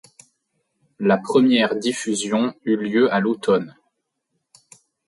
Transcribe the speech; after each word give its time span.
La 0.97 1.19
première 1.19 1.75
diffusion 1.75 2.55
eut 2.65 2.75
lieu 2.75 3.13
à 3.13 3.19
l'automne. 3.19 3.75